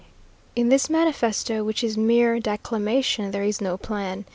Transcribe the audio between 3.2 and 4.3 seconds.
there is no plan.